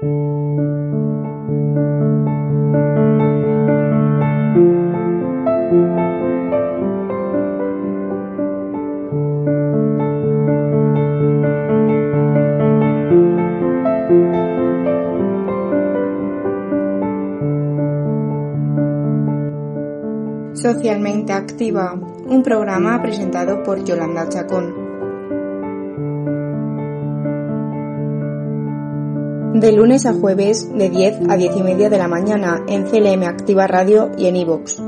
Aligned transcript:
Socialmente 0.00 0.16
Activa, 21.34 21.92
un 21.92 22.42
programa 22.42 23.02
presentado 23.02 23.62
por 23.62 23.84
Yolanda 23.84 24.30
Chacón. 24.30 24.79
De 29.60 29.72
lunes 29.72 30.06
a 30.06 30.14
jueves, 30.14 30.72
de 30.72 30.88
10 30.88 31.28
a 31.28 31.36
10 31.36 31.56
y 31.58 31.62
media 31.62 31.90
de 31.90 31.98
la 31.98 32.08
mañana, 32.08 32.64
en 32.66 32.84
CLM 32.84 33.24
Activa 33.24 33.66
Radio 33.66 34.10
y 34.16 34.26
en 34.26 34.36
iVoox. 34.36 34.78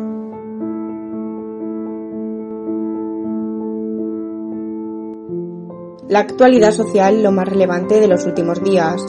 La 6.08 6.20
actualidad 6.20 6.72
social, 6.72 7.22
lo 7.22 7.32
más 7.32 7.46
relevante 7.46 8.00
de 8.00 8.08
los 8.08 8.24
últimos 8.24 8.64
días. 8.64 9.04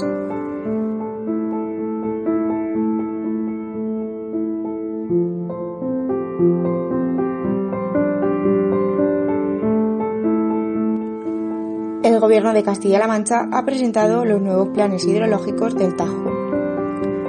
El 12.03 12.19
Gobierno 12.19 12.53
de 12.53 12.63
Castilla-La 12.63 13.07
Mancha 13.07 13.47
ha 13.51 13.63
presentado 13.63 14.25
los 14.25 14.41
nuevos 14.41 14.69
planes 14.69 15.05
hidrológicos 15.05 15.73
del 15.75 15.95
Tajo. 15.95 16.31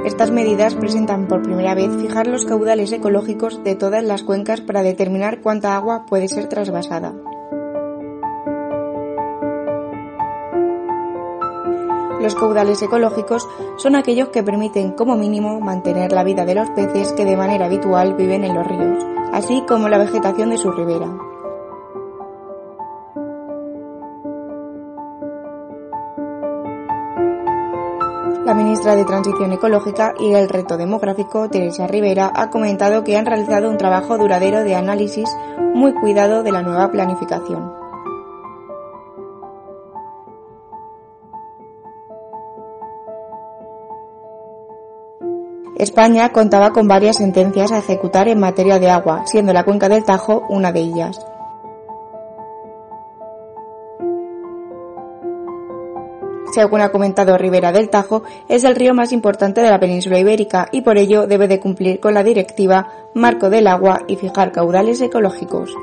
Estas 0.05 0.33
medidas 0.33 0.75
presentan 0.75 1.29
por 1.29 1.43
primera 1.43 1.75
vez 1.75 1.91
fijar 1.97 2.27
los 2.27 2.45
caudales 2.45 2.91
ecológicos 2.91 3.63
de 3.63 3.77
todas 3.77 4.03
las 4.03 4.25
cuencas 4.25 4.61
para 4.61 4.83
determinar 4.83 5.41
cuánta 5.41 5.77
agua 5.77 6.07
puede 6.07 6.29
ser 6.29 6.49
trasvasada. 6.49 7.15
Los 12.21 12.35
caudales 12.35 12.83
ecológicos 12.83 13.47
son 13.77 13.95
aquellos 13.95 14.31
que 14.31 14.43
permiten 14.43 14.93
como 14.93 15.17
mínimo 15.17 15.61
mantener 15.61 16.11
la 16.11 16.25
vida 16.25 16.45
de 16.45 16.57
los 16.57 16.69
peces 16.71 17.13
que 17.13 17.25
de 17.25 17.37
manera 17.37 17.67
habitual 17.67 18.15
viven 18.15 18.43
en 18.45 18.55
los 18.55 18.67
ríos, 18.67 19.05
así 19.33 19.63
como 19.69 19.89
la 19.89 19.99
vegetación 19.99 20.51
de 20.51 20.59
su 20.59 20.73
ribera. 20.73 21.34
La 28.55 28.63
ministra 28.63 28.95
de 28.95 29.05
Transición 29.05 29.53
Ecológica 29.53 30.15
y 30.17 30.33
el 30.33 30.49
Reto 30.49 30.77
Demográfico, 30.77 31.49
Teresa 31.51 31.89
Rivera, 31.89 32.31
ha 32.33 32.51
comentado 32.51 33.03
que 33.03 33.17
han 33.17 33.27
realizado 33.27 33.69
un 33.69 33.79
trabajo 33.79 34.17
duradero 34.17 34.63
de 34.63 34.77
análisis 34.77 35.29
muy 35.75 35.93
cuidado 35.93 36.45
de 36.45 36.53
la 36.53 36.63
nueva 36.63 36.89
planificación. 36.93 37.73
España 45.75 46.31
contaba 46.31 46.71
con 46.71 46.87
varias 46.87 47.17
sentencias 47.17 47.73
a 47.73 47.79
ejecutar 47.79 48.29
en 48.29 48.39
materia 48.39 48.79
de 48.79 48.89
agua, 48.89 49.27
siendo 49.27 49.53
la 49.53 49.65
cuenca 49.65 49.89
del 49.89 50.05
Tajo 50.05 50.47
una 50.49 50.71
de 50.71 50.79
ellas. 50.79 51.19
Según 56.55 56.81
ha 56.83 56.91
comentado 56.91 57.37
Rivera 57.37 57.73
del 57.73 57.91
Tajo, 57.91 58.23
es 58.49 58.63
el 58.63 58.77
río 58.77 58.95
más 58.95 59.11
importante 59.11 59.61
de 59.61 59.71
la 59.71 59.81
península 59.81 60.21
ibérica 60.21 60.69
y 60.71 60.83
por 60.83 60.99
ello 60.99 61.27
debe 61.27 61.49
de 61.49 61.59
cumplir 61.59 61.99
con 61.99 62.15
la 62.15 62.23
directiva 62.23 62.93
Marco 63.13 63.51
del 63.51 63.67
Agua 63.67 64.03
y 64.07 64.15
fijar 64.17 64.53
caudales 64.53 65.01
ecológicos. 65.01 65.75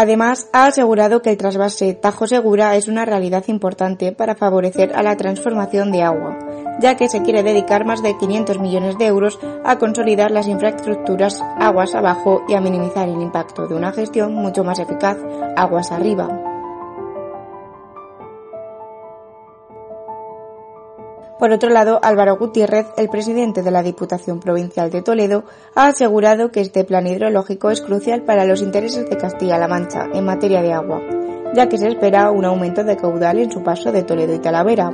Además, 0.00 0.48
ha 0.54 0.64
asegurado 0.64 1.20
que 1.20 1.28
el 1.28 1.36
trasvase 1.36 1.92
Tajo 1.92 2.26
Segura 2.26 2.74
es 2.74 2.88
una 2.88 3.04
realidad 3.04 3.44
importante 3.48 4.12
para 4.12 4.34
favorecer 4.34 4.94
a 4.94 5.02
la 5.02 5.14
transformación 5.18 5.92
de 5.92 6.00
agua, 6.00 6.38
ya 6.80 6.96
que 6.96 7.10
se 7.10 7.20
quiere 7.20 7.42
dedicar 7.42 7.84
más 7.84 8.02
de 8.02 8.16
500 8.16 8.60
millones 8.60 8.96
de 8.96 9.08
euros 9.08 9.38
a 9.62 9.76
consolidar 9.76 10.30
las 10.30 10.48
infraestructuras 10.48 11.42
aguas 11.58 11.94
abajo 11.94 12.46
y 12.48 12.54
a 12.54 12.62
minimizar 12.62 13.10
el 13.10 13.20
impacto 13.20 13.68
de 13.68 13.74
una 13.74 13.92
gestión 13.92 14.32
mucho 14.32 14.64
más 14.64 14.78
eficaz 14.78 15.18
aguas 15.54 15.92
arriba. 15.92 16.49
Por 21.40 21.52
otro 21.52 21.70
lado, 21.70 21.98
Álvaro 22.02 22.36
Gutiérrez, 22.36 22.88
el 22.98 23.08
presidente 23.08 23.62
de 23.62 23.70
la 23.70 23.82
Diputación 23.82 24.40
Provincial 24.40 24.90
de 24.90 25.00
Toledo, 25.00 25.44
ha 25.74 25.86
asegurado 25.86 26.50
que 26.50 26.60
este 26.60 26.84
plan 26.84 27.06
hidrológico 27.06 27.70
es 27.70 27.80
crucial 27.80 28.24
para 28.24 28.44
los 28.44 28.60
intereses 28.60 29.08
de 29.08 29.16
Castilla-La 29.16 29.66
Mancha 29.66 30.06
en 30.12 30.26
materia 30.26 30.60
de 30.60 30.74
agua, 30.74 31.00
ya 31.54 31.66
que 31.66 31.78
se 31.78 31.88
espera 31.88 32.30
un 32.30 32.44
aumento 32.44 32.84
de 32.84 32.98
caudal 32.98 33.38
en 33.38 33.50
su 33.50 33.62
paso 33.62 33.90
de 33.90 34.02
Toledo 34.02 34.34
y 34.34 34.38
Talavera. 34.38 34.92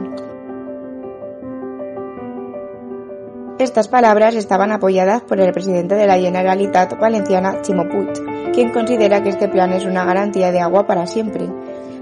Estas 3.59 3.89
palabras 3.89 4.37
estaban 4.37 4.71
apoyadas 4.71 5.23
por 5.23 5.41
el 5.41 5.53
presidente 5.53 5.97
de 5.97 6.07
la 6.07 6.17
Generalitat 6.17 6.97
Valenciana, 6.97 7.61
Chimo 7.63 7.89
Puig, 7.89 8.53
quien 8.53 8.71
considera 8.71 9.21
que 9.21 9.31
este 9.31 9.49
plan 9.49 9.73
es 9.73 9.85
una 9.85 10.05
garantía 10.05 10.53
de 10.53 10.61
agua 10.61 10.87
para 10.87 11.09
siempre, 11.09 11.49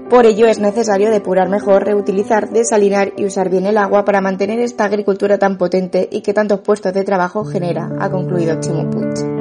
por 0.09 0.25
ello 0.25 0.47
es 0.47 0.59
necesario 0.59 1.09
depurar 1.09 1.49
mejor, 1.49 1.85
reutilizar, 1.85 2.49
desalinar 2.49 3.13
y 3.17 3.25
usar 3.25 3.49
bien 3.49 3.65
el 3.65 3.77
agua 3.77 4.05
para 4.05 4.21
mantener 4.21 4.59
esta 4.59 4.85
agricultura 4.85 5.37
tan 5.37 5.57
potente 5.57 6.07
y 6.11 6.21
que 6.21 6.33
tantos 6.33 6.61
puestos 6.61 6.93
de 6.93 7.03
trabajo 7.03 7.43
genera, 7.43 7.89
ha 7.99 8.09
concluido 8.09 8.59
Chimo. 8.59 9.34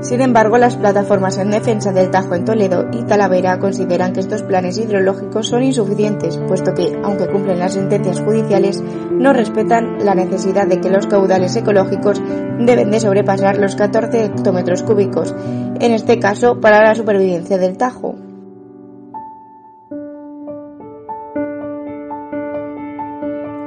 Sin 0.00 0.22
embargo, 0.22 0.56
las 0.56 0.76
plataformas 0.76 1.36
en 1.36 1.50
defensa 1.50 1.92
del 1.92 2.10
Tajo 2.10 2.34
en 2.34 2.46
Toledo 2.46 2.88
y 2.90 3.02
Talavera 3.02 3.58
consideran 3.58 4.14
que 4.14 4.20
estos 4.20 4.42
planes 4.42 4.78
hidrológicos 4.78 5.48
son 5.48 5.62
insuficientes, 5.62 6.38
puesto 6.48 6.72
que, 6.72 6.98
aunque 7.04 7.28
cumplen 7.28 7.58
las 7.58 7.74
sentencias 7.74 8.20
judiciales, 8.20 8.82
no 9.10 9.34
respetan 9.34 10.04
la 10.04 10.14
necesidad 10.14 10.66
de 10.66 10.80
que 10.80 10.88
los 10.88 11.06
caudales 11.06 11.54
ecológicos 11.54 12.20
deben 12.58 12.90
de 12.90 13.00
sobrepasar 13.00 13.58
los 13.58 13.76
14 13.76 14.24
hectómetros 14.24 14.82
cúbicos, 14.82 15.34
en 15.80 15.92
este 15.92 16.18
caso 16.18 16.60
para 16.60 16.82
la 16.82 16.94
supervivencia 16.94 17.58
del 17.58 17.76
Tajo. 17.76 18.29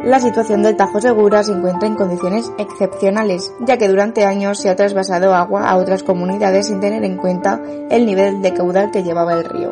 La 0.03 0.19
situación 0.19 0.63
del 0.63 0.75
Tajo 0.75 0.99
Segura 0.99 1.43
se 1.43 1.53
encuentra 1.53 1.87
en 1.87 1.95
condiciones 1.95 2.51
excepcionales, 2.57 3.53
ya 3.61 3.77
que 3.77 3.87
durante 3.87 4.25
años 4.25 4.59
se 4.59 4.69
ha 4.69 4.75
trasvasado 4.75 5.33
agua 5.33 5.69
a 5.69 5.77
otras 5.77 6.03
comunidades 6.03 6.67
sin 6.67 6.81
tener 6.81 7.05
en 7.05 7.15
cuenta 7.15 7.61
el 7.89 8.05
nivel 8.05 8.41
de 8.41 8.53
caudal 8.53 8.91
que 8.91 9.03
llevaba 9.03 9.33
el 9.33 9.45
río. 9.45 9.71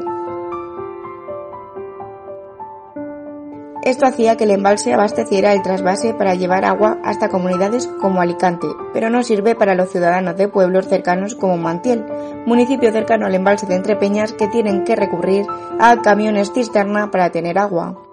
Esto 3.84 4.06
hacía 4.06 4.38
que 4.38 4.46
el 4.46 4.52
embalse 4.52 4.94
abasteciera 4.94 5.52
el 5.52 5.64
trasvase 5.64 6.14
para 6.14 6.36
llevar 6.36 6.63
agua 6.63 7.00
hasta 7.03 7.28
comunidades 7.28 7.88
como 8.00 8.22
Alicante, 8.22 8.68
pero 8.94 9.09
no 9.09 9.24
sirve 9.24 9.56
para 9.56 9.75
los 9.75 9.90
ciudadanos 9.90 10.38
de 10.38 10.48
pueblos 10.48 10.88
cercanos 10.88 11.36
como 11.36 11.58
Mantiel, 11.58 12.06
municipio 12.46 12.92
cercano 12.94 13.25
al 13.25 13.36
embalse 13.36 13.66
de 13.66 13.75
Entrepeñas 13.75 14.31
que 14.31 14.48
tienen 14.48 14.86
que 14.86 14.96
recurrir 14.96 15.46
a 15.78 16.02
camiones 16.02 16.53
cisterna 16.53 17.12
para 17.12 17.31
tener 17.31 17.58
agua. 17.58 18.10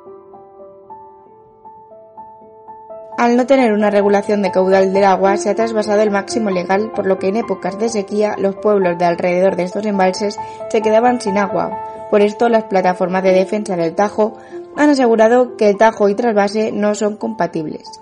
Al 3.19 3.37
no 3.37 3.47
tener 3.47 3.73
una 3.73 3.91
regulación 3.91 4.43
de 4.43 4.53
caudal 4.53 4.93
del 4.93 5.03
agua, 5.03 5.37
se 5.39 5.51
ha 5.51 5.55
trasvasado 5.56 6.01
el 6.03 6.12
máximo 6.12 6.51
legal, 6.51 6.93
por 6.93 7.05
lo 7.05 7.19
que 7.19 7.27
en 7.27 7.34
épocas 7.34 7.77
de 7.77 7.89
sequía 7.89 8.37
los 8.39 8.55
pueblos 8.55 8.97
de 8.97 9.06
alrededor 9.06 9.56
de 9.56 9.65
estos 9.65 9.84
embalses 9.87 10.39
se 10.71 10.83
quedaban 10.83 11.21
sin 11.21 11.37
agua. 11.37 12.06
Por 12.12 12.20
esto, 12.20 12.49
las 12.49 12.65
plataformas 12.65 13.25
de 13.25 13.32
defensa 13.32 13.75
del 13.75 13.97
Tajo 13.97 14.38
han 14.76 14.91
asegurado 14.91 15.56
que 15.56 15.69
el 15.70 15.76
Tajo 15.76 16.09
y 16.09 16.15
trasvase 16.15 16.70
no 16.70 16.94
son 16.94 17.17
compatibles. 17.17 18.00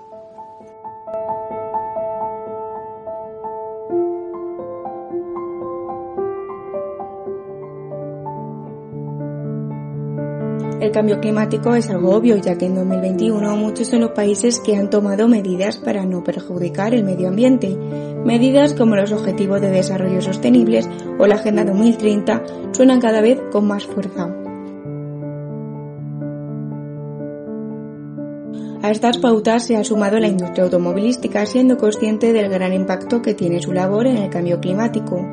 El 10.80 10.92
cambio 10.92 11.20
climático 11.20 11.74
es 11.74 11.88
algo 11.88 12.14
obvio, 12.14 12.36
ya 12.36 12.58
que 12.58 12.66
en 12.66 12.74
2021 12.74 13.56
muchos 13.56 13.88
son 13.88 14.00
los 14.00 14.10
países 14.10 14.60
que 14.60 14.76
han 14.76 14.90
tomado 14.90 15.26
medidas 15.26 15.78
para 15.78 16.04
no 16.04 16.22
perjudicar 16.22 16.92
el 16.92 17.02
medio 17.02 17.28
ambiente. 17.28 17.74
Medidas 18.24 18.74
como 18.74 18.94
los 18.94 19.10
Objetivos 19.10 19.62
de 19.62 19.70
Desarrollo 19.70 20.20
Sostenibles 20.20 20.86
o 21.18 21.26
la 21.26 21.36
Agenda 21.36 21.64
2030 21.64 22.42
suenan 22.72 23.00
cada 23.00 23.22
vez 23.22 23.40
con 23.50 23.66
más 23.66 23.86
fuerza. 23.86 24.28
A 28.82 28.90
estas 28.90 29.16
pautas 29.18 29.64
se 29.64 29.76
ha 29.76 29.82
sumado 29.82 30.18
la 30.20 30.28
industria 30.28 30.64
automovilística, 30.64 31.46
siendo 31.46 31.78
consciente 31.78 32.34
del 32.34 32.50
gran 32.50 32.74
impacto 32.74 33.22
que 33.22 33.34
tiene 33.34 33.62
su 33.62 33.72
labor 33.72 34.06
en 34.06 34.18
el 34.18 34.30
cambio 34.30 34.60
climático. 34.60 35.26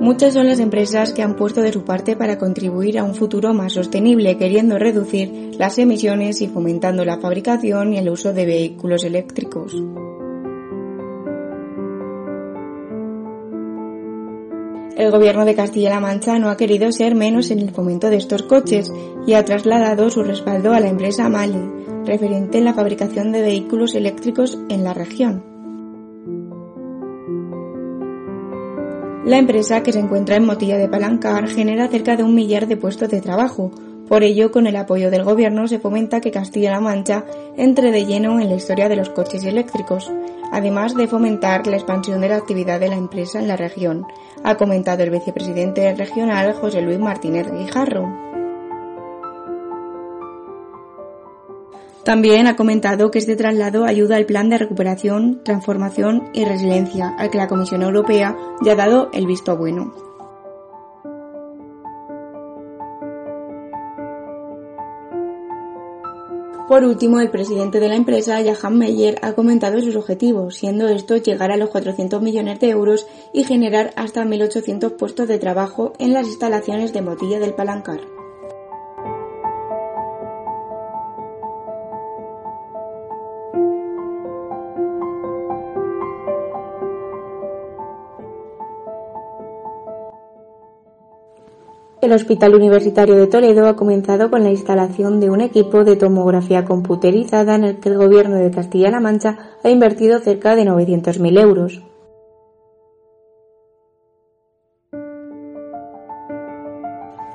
Muchas 0.00 0.32
son 0.32 0.46
las 0.46 0.60
empresas 0.60 1.12
que 1.12 1.22
han 1.22 1.36
puesto 1.36 1.60
de 1.60 1.74
su 1.74 1.84
parte 1.84 2.16
para 2.16 2.38
contribuir 2.38 2.98
a 2.98 3.04
un 3.04 3.14
futuro 3.14 3.52
más 3.52 3.74
sostenible, 3.74 4.38
queriendo 4.38 4.78
reducir 4.78 5.50
las 5.58 5.76
emisiones 5.76 6.40
y 6.40 6.48
fomentando 6.48 7.04
la 7.04 7.18
fabricación 7.18 7.92
y 7.92 7.98
el 7.98 8.08
uso 8.08 8.32
de 8.32 8.46
vehículos 8.46 9.04
eléctricos. 9.04 9.74
El 14.96 15.10
gobierno 15.10 15.44
de 15.44 15.54
Castilla-La 15.54 16.00
Mancha 16.00 16.38
no 16.38 16.48
ha 16.48 16.56
querido 16.56 16.90
ser 16.92 17.14
menos 17.14 17.50
en 17.50 17.58
el 17.58 17.70
fomento 17.70 18.08
de 18.08 18.16
estos 18.16 18.42
coches 18.42 18.90
y 19.26 19.34
ha 19.34 19.44
trasladado 19.44 20.08
su 20.08 20.22
respaldo 20.22 20.72
a 20.72 20.80
la 20.80 20.88
empresa 20.88 21.28
Mali, 21.28 21.70
referente 22.06 22.56
en 22.56 22.64
la 22.64 22.72
fabricación 22.72 23.32
de 23.32 23.42
vehículos 23.42 23.94
eléctricos 23.94 24.58
en 24.70 24.82
la 24.82 24.94
región. 24.94 25.49
La 29.24 29.36
empresa, 29.36 29.82
que 29.82 29.92
se 29.92 29.98
encuentra 29.98 30.36
en 30.36 30.46
Motilla 30.46 30.78
de 30.78 30.88
Palancar, 30.88 31.46
genera 31.46 31.88
cerca 31.88 32.16
de 32.16 32.22
un 32.22 32.34
millar 32.34 32.66
de 32.66 32.78
puestos 32.78 33.10
de 33.10 33.20
trabajo. 33.20 33.70
Por 34.08 34.22
ello, 34.22 34.50
con 34.50 34.66
el 34.66 34.76
apoyo 34.76 35.10
del 35.10 35.24
Gobierno, 35.24 35.68
se 35.68 35.78
fomenta 35.78 36.22
que 36.22 36.30
Castilla-La 36.30 36.80
Mancha 36.80 37.26
entre 37.56 37.92
de 37.92 38.06
lleno 38.06 38.40
en 38.40 38.48
la 38.48 38.56
historia 38.56 38.88
de 38.88 38.96
los 38.96 39.10
coches 39.10 39.44
eléctricos, 39.44 40.10
además 40.50 40.94
de 40.94 41.06
fomentar 41.06 41.66
la 41.66 41.76
expansión 41.76 42.22
de 42.22 42.30
la 42.30 42.36
actividad 42.36 42.80
de 42.80 42.88
la 42.88 42.96
empresa 42.96 43.38
en 43.38 43.48
la 43.48 43.56
región, 43.56 44.06
ha 44.42 44.56
comentado 44.56 45.02
el 45.02 45.10
vicepresidente 45.10 45.94
regional 45.94 46.54
José 46.54 46.80
Luis 46.80 46.98
Martínez 46.98 47.46
Guijarro. 47.52 48.29
También 52.10 52.48
ha 52.48 52.56
comentado 52.56 53.12
que 53.12 53.20
este 53.20 53.36
traslado 53.36 53.84
ayuda 53.84 54.16
al 54.16 54.26
plan 54.26 54.50
de 54.50 54.58
recuperación, 54.58 55.44
transformación 55.44 56.28
y 56.32 56.44
resiliencia, 56.44 57.14
al 57.16 57.30
que 57.30 57.38
la 57.38 57.46
Comisión 57.46 57.82
Europea 57.82 58.36
ya 58.62 58.72
ha 58.72 58.74
dado 58.74 59.10
el 59.12 59.28
visto 59.28 59.56
bueno. 59.56 59.94
Por 66.66 66.82
último, 66.82 67.20
el 67.20 67.30
presidente 67.30 67.78
de 67.78 67.88
la 67.88 67.94
empresa, 67.94 68.40
Johan 68.42 68.76
Meyer, 68.76 69.20
ha 69.22 69.34
comentado 69.34 69.80
sus 69.80 69.94
objetivos, 69.94 70.56
siendo 70.56 70.88
estos 70.88 71.22
llegar 71.22 71.52
a 71.52 71.56
los 71.56 71.70
400 71.70 72.20
millones 72.20 72.58
de 72.58 72.70
euros 72.70 73.06
y 73.32 73.44
generar 73.44 73.92
hasta 73.94 74.24
1.800 74.24 74.96
puestos 74.96 75.28
de 75.28 75.38
trabajo 75.38 75.92
en 76.00 76.12
las 76.12 76.26
instalaciones 76.26 76.92
de 76.92 77.02
Motilla 77.02 77.38
del 77.38 77.54
Palancar. 77.54 78.00
El 92.02 92.12
Hospital 92.12 92.54
Universitario 92.54 93.14
de 93.16 93.26
Toledo 93.26 93.68
ha 93.68 93.76
comenzado 93.76 94.30
con 94.30 94.42
la 94.42 94.50
instalación 94.50 95.20
de 95.20 95.28
un 95.28 95.42
equipo 95.42 95.84
de 95.84 95.96
tomografía 95.96 96.64
computerizada 96.64 97.56
en 97.56 97.64
el 97.64 97.76
que 97.78 97.90
el 97.90 97.98
Gobierno 97.98 98.36
de 98.36 98.50
Castilla-La 98.50 99.00
Mancha 99.00 99.36
ha 99.62 99.68
invertido 99.68 100.18
cerca 100.18 100.56
de 100.56 100.64
900.000 100.64 101.38
euros. 101.38 101.82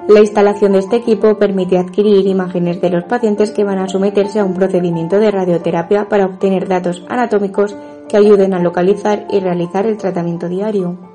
La 0.07 0.19
instalación 0.19 0.71
de 0.71 0.79
este 0.79 0.95
equipo 0.95 1.37
permite 1.37 1.77
adquirir 1.77 2.25
imágenes 2.25 2.81
de 2.81 2.89
los 2.89 3.03
pacientes 3.03 3.51
que 3.51 3.63
van 3.63 3.77
a 3.77 3.87
someterse 3.87 4.39
a 4.39 4.45
un 4.45 4.55
procedimiento 4.55 5.19
de 5.19 5.29
radioterapia 5.29 6.09
para 6.09 6.25
obtener 6.25 6.67
datos 6.67 7.05
anatómicos 7.07 7.75
que 8.09 8.17
ayuden 8.17 8.55
a 8.55 8.59
localizar 8.59 9.27
y 9.29 9.39
realizar 9.39 9.85
el 9.85 9.97
tratamiento 9.97 10.49
diario. 10.49 11.14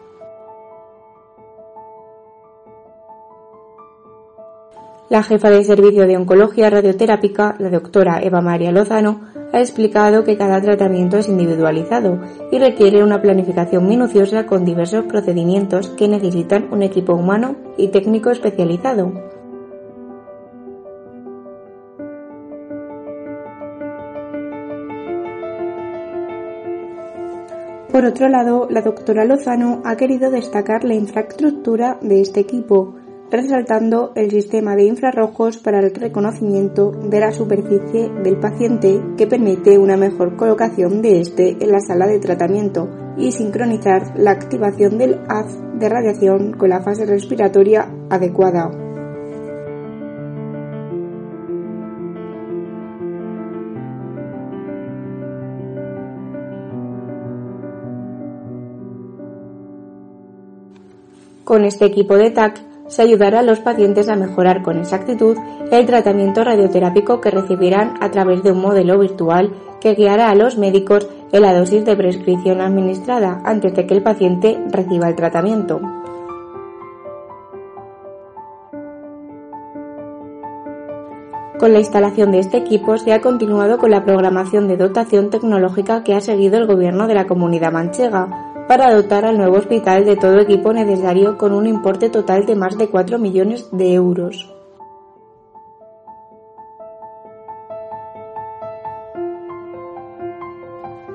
La 5.10 5.24
jefa 5.24 5.50
de 5.50 5.64
servicio 5.64 6.06
de 6.06 6.16
oncología 6.16 6.70
radioterápica, 6.70 7.56
la 7.58 7.68
doctora 7.68 8.22
Eva 8.22 8.40
María 8.42 8.70
Lozano, 8.70 9.22
ha 9.52 9.58
explicado 9.58 10.22
que 10.22 10.36
cada 10.36 10.62
tratamiento 10.62 11.18
es 11.18 11.28
individualizado 11.28 12.20
y 12.52 12.60
requiere 12.60 13.02
una 13.02 13.20
planificación 13.20 13.88
minuciosa 13.88 14.46
con 14.46 14.64
diversos 14.64 15.06
procedimientos 15.06 15.88
que 15.88 16.06
necesitan 16.06 16.68
un 16.70 16.84
equipo 16.84 17.14
humano 17.14 17.56
y 17.76 17.88
técnico 17.88 18.30
especializado. 18.30 19.12
Por 27.90 28.04
otro 28.04 28.28
lado, 28.28 28.68
la 28.70 28.82
doctora 28.82 29.24
Lozano 29.24 29.82
ha 29.84 29.96
querido 29.96 30.30
destacar 30.30 30.84
la 30.84 30.94
infraestructura 30.94 31.98
de 32.00 32.20
este 32.20 32.38
equipo, 32.38 32.94
resaltando 33.31 34.12
el 34.17 34.31
sistema 34.31 34.75
de 34.75 34.85
infrarrojos 34.85 35.59
para 35.59 35.81
el 35.81 35.94
reconocimiento 35.94 36.91
de 36.91 37.21
la 37.21 37.32
superficie 37.32 38.11
del 38.23 38.38
paciente 38.38 39.00
que 39.17 39.27
permite 39.27 39.79
una 39.79 39.97
mejor 39.97 40.37
colocación 40.37 41.00
de 41.00 41.21
este 41.21 41.56
en 41.61 41.71
la 41.71 41.81
sala 41.81 42.06
de 42.06 42.19
tratamiento 42.19 42.88
y 43.17 43.32
sincronizar 43.32 44.19
la 44.19 44.32
activación 44.32 44.99
del 44.99 45.21
haz 45.29 45.56
de 45.79 45.88
radiación 45.88 46.53
con 46.55 46.71
la 46.71 46.82
fase 46.82 47.06
respiratoria 47.06 47.88
adecuada. 48.11 48.71
Con 61.44 61.65
este 61.65 61.87
equipo 61.87 62.17
de 62.17 62.31
TAC 62.31 62.69
se 62.90 63.02
ayudará 63.02 63.38
a 63.38 63.42
los 63.42 63.60
pacientes 63.60 64.08
a 64.08 64.16
mejorar 64.16 64.62
con 64.62 64.76
exactitud 64.78 65.38
el 65.70 65.87
tratamiento 65.87 66.44
radioterápico 66.44 67.20
que 67.20 67.31
recibirán 67.31 67.94
a 68.00 68.10
través 68.10 68.42
de 68.42 68.52
un 68.52 68.60
modelo 68.60 68.98
virtual 68.98 69.52
que 69.81 69.94
guiará 69.94 70.28
a 70.28 70.34
los 70.34 70.58
médicos 70.58 71.08
en 71.32 71.42
la 71.42 71.54
dosis 71.56 71.84
de 71.84 71.96
prescripción 71.96 72.60
administrada 72.60 73.40
antes 73.44 73.75
de 73.75 73.87
que 73.87 73.94
el 73.94 74.02
paciente 74.02 74.58
reciba 74.70 75.08
el 75.08 75.14
tratamiento. 75.14 75.81
Con 81.60 81.75
la 81.75 81.78
instalación 81.78 82.32
de 82.32 82.38
este 82.38 82.56
equipo 82.56 82.96
se 82.96 83.12
ha 83.12 83.20
continuado 83.20 83.76
con 83.76 83.90
la 83.90 84.02
programación 84.02 84.66
de 84.66 84.78
dotación 84.78 85.28
tecnológica 85.28 86.02
que 86.02 86.14
ha 86.14 86.20
seguido 86.22 86.56
el 86.56 86.66
Gobierno 86.66 87.06
de 87.06 87.14
la 87.14 87.26
Comunidad 87.26 87.70
Manchega, 87.70 88.50
para 88.70 88.94
dotar 88.94 89.25
al 89.25 89.37
nuevo 89.37 89.56
hospital 89.56 90.05
de 90.05 90.14
todo 90.14 90.38
equipo 90.38 90.72
necesario 90.72 91.37
con 91.37 91.55
un 91.55 91.67
importe 91.67 92.08
total 92.08 92.46
de 92.46 92.55
más 92.55 92.79
de 92.79 92.89
4 92.89 93.19
millones 93.19 93.69
de 93.72 93.94
euros. 93.94 94.48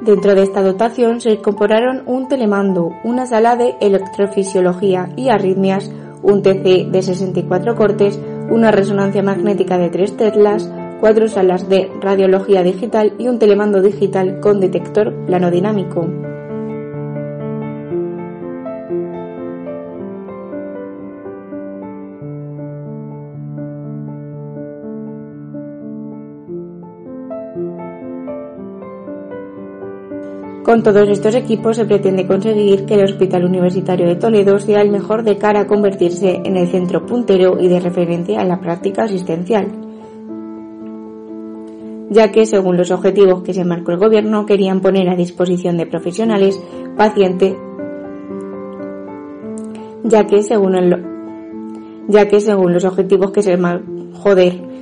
Dentro 0.01 0.35
de 0.35 0.43
esta 0.43 0.61
dotación 0.61 1.21
se 1.21 1.31
incorporaron 1.31 2.03
un 2.07 2.27
telemando, 2.27 2.91
una 3.05 3.25
sala 3.25 3.55
de 3.55 3.75
electrofisiología 3.79 5.13
y 5.15 5.29
arritmias, 5.29 5.89
un 6.23 6.43
TC 6.43 6.91
de 6.91 7.01
64 7.01 7.77
cortes, 7.77 8.19
una 8.49 8.71
resonancia 8.71 9.23
magnética 9.23 9.77
de 9.77 9.89
3 9.89 10.17
tetlas, 10.17 10.69
cuatro 10.99 11.29
salas 11.29 11.69
de 11.69 11.89
radiología 12.01 12.63
digital 12.63 13.13
y 13.17 13.29
un 13.29 13.39
telemando 13.39 13.81
digital 13.81 14.41
con 14.41 14.59
detector 14.59 15.13
planodinámico. 15.25 16.34
Con 30.75 30.83
todos 30.83 31.07
estos 31.07 31.33
equipos 31.35 31.77
se 31.77 31.85
pretende 31.85 32.27
conseguir 32.27 32.85
que 32.85 32.95
el 32.95 33.05
Hospital 33.05 33.45
Universitario 33.45 34.07
de 34.07 34.17
Toledo 34.17 34.59
sea 34.59 34.81
el 34.81 34.91
mejor 34.91 35.23
de 35.23 35.37
cara 35.37 35.61
a 35.61 35.67
convertirse 35.67 36.41
en 36.43 36.57
el 36.57 36.67
centro 36.67 37.05
puntero 37.05 37.57
y 37.61 37.69
de 37.69 37.79
referencia 37.79 38.41
en 38.41 38.49
la 38.49 38.59
práctica 38.59 39.03
asistencial, 39.03 39.67
ya 42.09 42.29
que 42.29 42.45
según 42.45 42.75
los 42.75 42.91
objetivos 42.91 43.41
que 43.41 43.53
se 43.53 43.63
marcó 43.63 43.93
el 43.93 43.99
Gobierno 43.99 44.45
querían 44.45 44.81
poner 44.81 45.07
a 45.07 45.15
disposición 45.15 45.77
de 45.77 45.85
profesionales, 45.85 46.61
pacientes, 46.97 47.55
ya 50.03 50.27
que 50.27 50.43
según 50.43 50.75
ya 52.09 52.27
que 52.27 52.41
según 52.41 52.73
los 52.73 52.83
objetivos 52.83 53.31
que 53.31 53.43
se 53.43 53.57
joder 54.11 54.74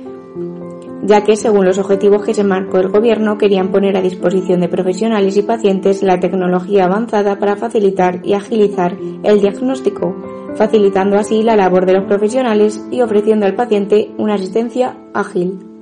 ya 1.06 1.22
que 1.22 1.36
según 1.36 1.66
los 1.66 1.78
objetivos 1.78 2.24
que 2.24 2.34
se 2.34 2.44
marcó 2.44 2.78
el 2.78 2.88
Gobierno 2.88 3.38
querían 3.38 3.70
poner 3.70 3.96
a 3.96 4.02
disposición 4.02 4.60
de 4.60 4.68
profesionales 4.68 5.36
y 5.36 5.42
pacientes 5.42 6.02
la 6.02 6.18
tecnología 6.18 6.84
avanzada 6.84 7.38
para 7.38 7.56
facilitar 7.56 8.20
y 8.24 8.32
agilizar 8.32 8.96
el 9.22 9.40
diagnóstico, 9.40 10.16
facilitando 10.56 11.18
así 11.18 11.42
la 11.42 11.56
labor 11.56 11.86
de 11.86 11.94
los 11.94 12.04
profesionales 12.04 12.82
y 12.90 13.02
ofreciendo 13.02 13.46
al 13.46 13.54
paciente 13.54 14.10
una 14.16 14.34
asistencia 14.34 14.96
ágil. 15.12 15.73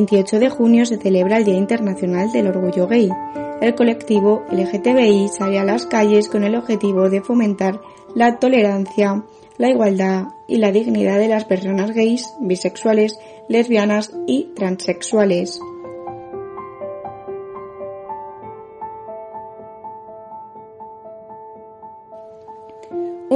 28 0.00 0.38
de 0.38 0.48
junio, 0.48 0.86
se 0.86 0.96
celebra 0.96 1.36
el 1.36 1.44
Día 1.44 1.56
Internacional 1.56 2.32
del 2.32 2.46
Orgullo 2.46 2.86
Gay. 2.86 3.10
El 3.60 3.74
colectivo 3.74 4.42
LGTBI 4.50 5.28
sale 5.28 5.58
a 5.58 5.64
las 5.64 5.84
calles 5.84 6.30
con 6.30 6.42
el 6.42 6.54
objetivo 6.54 7.10
de 7.10 7.20
fomentar 7.20 7.82
la 8.14 8.38
tolerancia, 8.38 9.22
la 9.58 9.68
igualdad 9.68 10.28
y 10.48 10.56
la 10.56 10.72
dignidad 10.72 11.18
de 11.18 11.28
las 11.28 11.44
personas 11.44 11.90
gays, 11.90 12.32
bisexuales, 12.40 13.18
lesbianas 13.46 14.10
y 14.26 14.54
transexuales. 14.54 15.60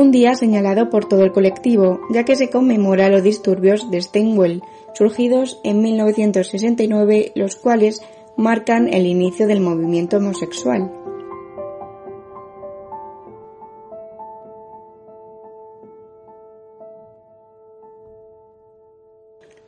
Un 0.04 0.12
día 0.12 0.34
señalado 0.34 0.90
por 0.90 1.06
todo 1.06 1.24
el 1.24 1.32
colectivo, 1.32 2.00
ya 2.10 2.24
que 2.24 2.36
se 2.36 2.50
conmemora 2.50 3.08
los 3.08 3.22
disturbios 3.22 3.90
de 3.90 4.02
Stonewall, 4.02 4.62
surgidos 4.92 5.60
en 5.64 5.80
1969, 5.80 7.32
los 7.34 7.56
cuales 7.56 8.02
marcan 8.36 8.92
el 8.92 9.06
inicio 9.06 9.46
del 9.46 9.60
movimiento 9.60 10.18
homosexual. 10.18 10.92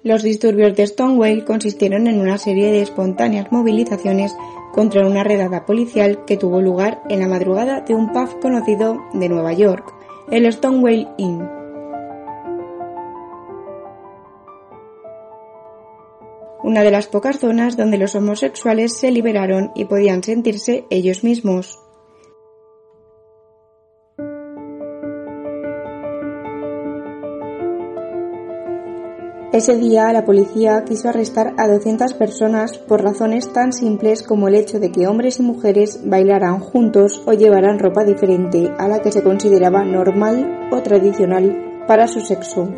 Los 0.02 0.22
disturbios 0.22 0.76
de 0.76 0.86
Stonewall 0.86 1.46
consistieron 1.46 2.06
en 2.08 2.20
una 2.20 2.36
serie 2.36 2.70
de 2.70 2.82
espontáneas 2.82 3.50
movilizaciones 3.50 4.36
contra 4.74 5.06
una 5.06 5.24
redada 5.24 5.64
policial 5.64 6.26
que 6.26 6.36
tuvo 6.36 6.60
lugar 6.60 7.02
en 7.08 7.20
la 7.20 7.26
madrugada 7.26 7.80
de 7.80 7.94
un 7.94 8.12
pub 8.12 8.38
conocido 8.40 8.98
de 9.14 9.30
Nueva 9.30 9.54
York, 9.54 9.95
el 10.30 10.52
Stonewall 10.52 11.08
Inn. 11.18 11.48
Una 16.64 16.82
de 16.82 16.90
las 16.90 17.06
pocas 17.06 17.38
zonas 17.38 17.76
donde 17.76 17.96
los 17.96 18.16
homosexuales 18.16 18.96
se 18.96 19.12
liberaron 19.12 19.70
y 19.76 19.84
podían 19.84 20.24
sentirse 20.24 20.84
ellos 20.90 21.22
mismos. 21.22 21.78
Ese 29.56 29.74
día 29.74 30.12
la 30.12 30.26
policía 30.26 30.84
quiso 30.84 31.08
arrestar 31.08 31.54
a 31.56 31.66
200 31.66 32.12
personas 32.12 32.76
por 32.76 33.02
razones 33.02 33.50
tan 33.54 33.72
simples 33.72 34.22
como 34.22 34.48
el 34.48 34.54
hecho 34.54 34.78
de 34.78 34.92
que 34.92 35.06
hombres 35.06 35.38
y 35.38 35.42
mujeres 35.42 36.00
bailaran 36.04 36.60
juntos 36.60 37.22
o 37.24 37.32
llevaran 37.32 37.78
ropa 37.78 38.04
diferente 38.04 38.70
a 38.76 38.86
la 38.86 39.00
que 39.00 39.10
se 39.10 39.22
consideraba 39.22 39.82
normal 39.82 40.68
o 40.70 40.82
tradicional 40.82 41.84
para 41.88 42.06
su 42.06 42.20
sexo. 42.20 42.68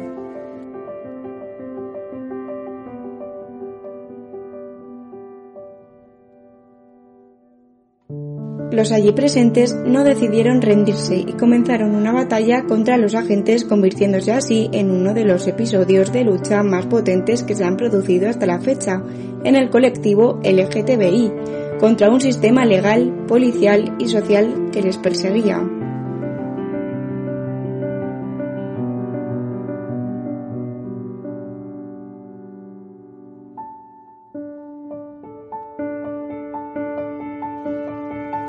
Los 8.79 8.93
allí 8.93 9.11
presentes 9.11 9.75
no 9.75 10.05
decidieron 10.05 10.63
rendirse 10.63 11.17
y 11.17 11.33
comenzaron 11.33 11.97
una 11.97 12.13
batalla 12.13 12.63
contra 12.63 12.97
los 12.97 13.17
agentes 13.17 13.65
convirtiéndose 13.65 14.31
así 14.31 14.71
en 14.73 14.93
uno 14.93 15.15
de 15.15 15.25
los 15.25 15.49
episodios 15.49 16.13
de 16.13 16.23
lucha 16.23 16.63
más 16.63 16.87
potentes 16.87 17.43
que 17.43 17.57
se 17.57 17.65
han 17.65 17.77
producido 17.77 18.29
hasta 18.29 18.47
la 18.47 18.61
fecha 18.61 19.03
en 19.43 19.57
el 19.57 19.71
colectivo 19.71 20.39
LGTBI 20.45 21.33
contra 21.81 22.09
un 22.09 22.21
sistema 22.21 22.65
legal, 22.67 23.25
policial 23.27 23.97
y 23.99 24.07
social 24.07 24.71
que 24.71 24.83
les 24.83 24.97
perseguía. 24.97 25.78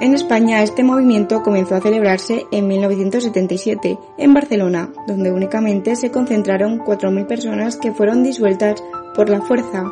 En 0.02 0.14
España 0.14 0.64
este 0.64 0.82
movimiento 0.82 1.44
comenzó 1.44 1.76
a 1.76 1.82
celebrarse 1.82 2.46
en 2.52 2.68
1977 2.70 3.98
en 4.18 4.34
Barcelona, 4.34 4.94
donde 5.08 5.30
únicamente 5.30 5.98
se 5.98 6.10
concentraron 6.10 6.80
4.000 6.80 7.28
personas 7.28 7.76
que 7.76 7.92
fueron 7.92 8.24
disueltas 8.24 8.82
por 9.14 9.30
la 9.30 9.42
fuerza. 9.42 9.84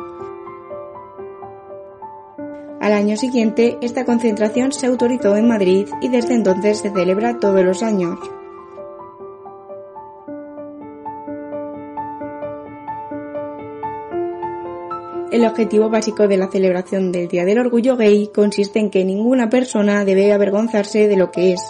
Al 2.80 2.92
año 2.94 3.18
siguiente, 3.18 3.76
esta 3.82 4.06
concentración 4.06 4.72
se 4.72 4.86
autorizó 4.86 5.36
en 5.36 5.46
Madrid 5.46 5.86
y 6.00 6.08
desde 6.08 6.34
entonces 6.34 6.78
se 6.78 6.90
celebra 6.90 7.38
todos 7.38 7.62
los 7.62 7.82
años. 7.82 8.18
El 15.38 15.46
objetivo 15.46 15.88
básico 15.88 16.26
de 16.26 16.36
la 16.36 16.50
celebración 16.50 17.12
del 17.12 17.28
Día 17.28 17.44
del 17.44 17.60
Orgullo 17.60 17.96
Gay 17.96 18.32
consiste 18.34 18.80
en 18.80 18.90
que 18.90 19.04
ninguna 19.04 19.48
persona 19.48 20.04
debe 20.04 20.32
avergonzarse 20.32 21.06
de 21.06 21.16
lo 21.16 21.30
que 21.30 21.52
es, 21.52 21.60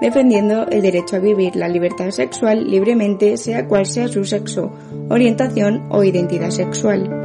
defendiendo 0.00 0.66
el 0.66 0.82
derecho 0.82 1.14
a 1.14 1.20
vivir 1.20 1.54
la 1.54 1.68
libertad 1.68 2.10
sexual 2.10 2.68
libremente 2.68 3.36
sea 3.36 3.68
cual 3.68 3.86
sea 3.86 4.08
su 4.08 4.24
sexo, 4.24 4.72
orientación 5.08 5.86
o 5.92 6.02
identidad 6.02 6.50
sexual. 6.50 7.21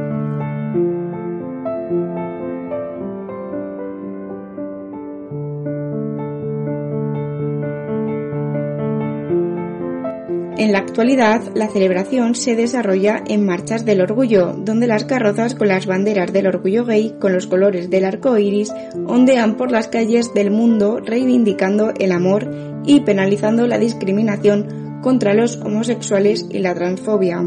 En 10.58 10.72
la 10.72 10.80
actualidad, 10.80 11.40
la 11.54 11.68
celebración 11.68 12.34
se 12.34 12.56
desarrolla 12.56 13.22
en 13.28 13.46
Marchas 13.46 13.84
del 13.84 14.00
Orgullo, 14.00 14.54
donde 14.58 14.88
las 14.88 15.04
carrozas 15.04 15.54
con 15.54 15.68
las 15.68 15.86
banderas 15.86 16.32
del 16.32 16.48
orgullo 16.48 16.84
gay 16.84 17.14
con 17.20 17.32
los 17.32 17.46
colores 17.46 17.90
del 17.90 18.04
arco 18.04 18.36
iris 18.36 18.72
ondean 19.06 19.56
por 19.56 19.70
las 19.70 19.86
calles 19.86 20.34
del 20.34 20.50
mundo 20.50 20.98
reivindicando 20.98 21.92
el 21.96 22.10
amor 22.10 22.50
y 22.84 23.02
penalizando 23.02 23.68
la 23.68 23.78
discriminación 23.78 25.00
contra 25.00 25.32
los 25.32 25.58
homosexuales 25.58 26.44
y 26.50 26.58
la 26.58 26.74
transfobia. 26.74 27.40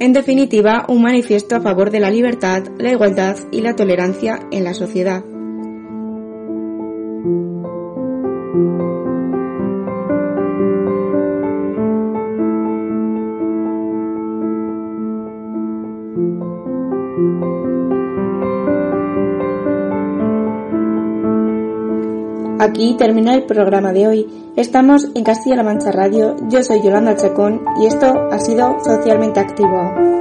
En 0.00 0.12
definitiva, 0.12 0.84
un 0.88 1.02
manifiesto 1.02 1.56
a 1.56 1.60
favor 1.60 1.90
de 1.90 1.98
la 1.98 2.10
libertad, 2.10 2.62
la 2.78 2.92
igualdad 2.92 3.36
y 3.50 3.62
la 3.62 3.74
tolerancia 3.74 4.46
en 4.52 4.62
la 4.62 4.72
sociedad. 4.72 5.24
Aquí 22.60 22.96
termina 22.98 23.34
el 23.34 23.44
programa 23.44 23.92
de 23.92 24.08
hoy. 24.08 24.26
Estamos 24.56 25.08
en 25.14 25.22
Castilla-La 25.22 25.62
Mancha 25.62 25.92
Radio. 25.92 26.34
Yo 26.50 26.60
soy 26.64 26.82
Yolanda 26.82 27.14
Chacón 27.14 27.64
y 27.80 27.86
esto 27.86 28.28
ha 28.32 28.38
sido 28.40 28.78
Socialmente 28.82 29.38
Activo. 29.38 30.17